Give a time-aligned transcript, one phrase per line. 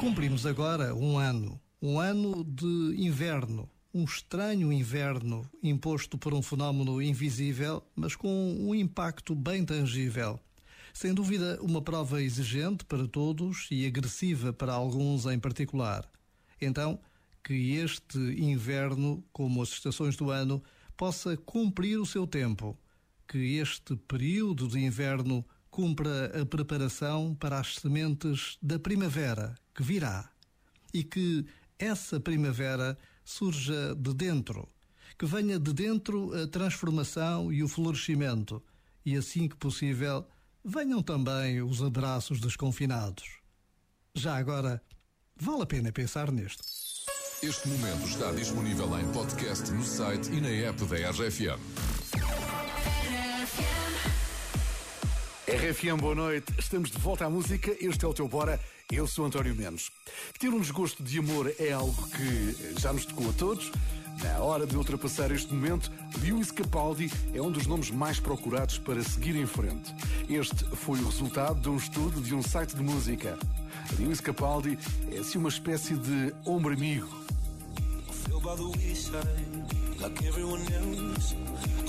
[0.00, 7.02] Cumprimos agora um ano, um ano de inverno, um estranho inverno imposto por um fenómeno
[7.02, 10.38] invisível, mas com um impacto bem tangível.
[10.94, 16.08] Sem dúvida, uma prova exigente para todos e agressiva para alguns em particular.
[16.60, 17.00] Então,
[17.42, 20.62] que este inverno, como as estações do ano,
[20.96, 22.78] possa cumprir o seu tempo,
[23.26, 30.28] que este período de inverno cumpra a preparação para as sementes da primavera que virá
[30.92, 31.46] e que
[31.78, 34.68] essa primavera surja de dentro,
[35.16, 38.60] que venha de dentro a transformação e o florescimento,
[39.06, 40.26] e assim que possível,
[40.64, 43.38] venham também os abraços dos confinados.
[44.16, 44.82] Já agora,
[45.36, 46.64] vale a pena pensar nisto.
[47.40, 51.60] Este momento está disponível em podcast no site e na app da RFM.
[55.46, 56.52] RFM, boa noite.
[56.58, 57.76] Estamos de volta à música.
[57.80, 58.60] Este é o teu Bora.
[58.90, 59.90] Eu sou António Menos.
[60.38, 63.70] Ter um desgosto de amor é algo que já nos tocou a todos.
[64.22, 69.02] Na hora de ultrapassar este momento, Lewis Capaldi é um dos nomes mais procurados para
[69.02, 69.94] seguir em frente.
[70.28, 73.38] Este foi o resultado de um estudo de um site de música.
[73.98, 74.78] Lewis Capaldi
[75.12, 77.08] é assim uma espécie de ombro amigo.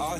[0.02, 0.20] I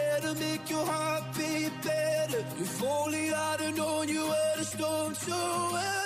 [0.00, 2.42] Said to make your heart beat better.
[2.58, 5.99] If only I'd have known you were the storm to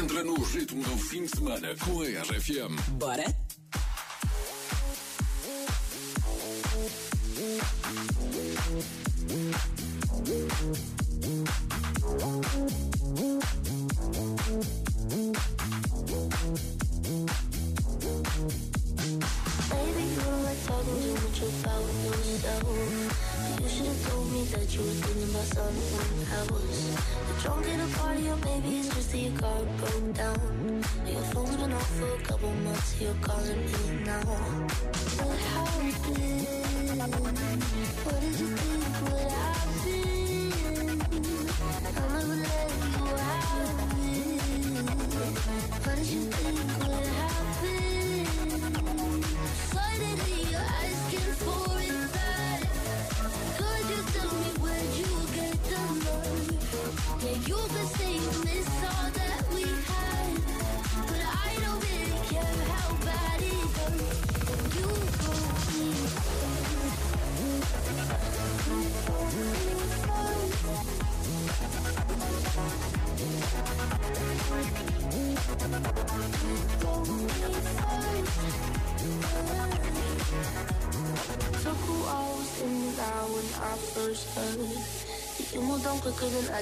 [0.00, 2.74] Entra no ritmo do fim de semana com a RFM.
[2.92, 3.24] Bora?
[19.68, 21.84] Baby, you like talking too much about
[22.24, 22.64] yourself.
[23.60, 26.70] You should have told me that you were thinking about someone else.
[27.28, 28.79] You're drunk in a party, or maybe
[29.10, 30.84] that your car broke down.
[31.06, 34.20] Your phone's been off for a couple months, you're calling me now.
[34.20, 36.00] What happened?
[38.04, 41.00] What did you think would happen?
[41.62, 44.26] I'll never let you have it.
[45.86, 46.79] What did you think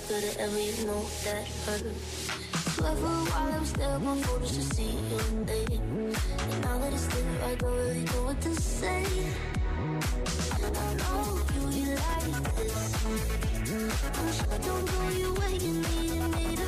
[0.09, 1.85] could have ever, you know that hurt.
[2.73, 6.15] Swear while I there on my photos to see your name.
[6.51, 9.05] And now that it's there, I don't really know what to say.
[10.63, 13.05] I know you, you like this.
[14.19, 16.68] I'm sure I don't go your way, you needed me to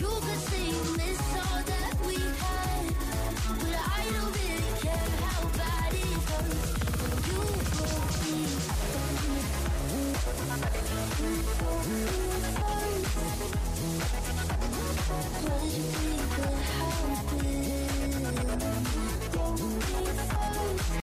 [0.00, 0.27] You